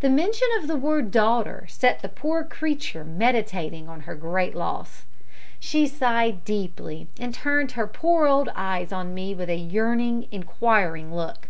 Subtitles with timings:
[0.00, 5.06] The mention of the word daughter set the poor creature meditating on her great loss.
[5.58, 11.14] She sighed deeply, and turned her poor old eyes on me with a yearning, inquiring
[11.14, 11.48] look.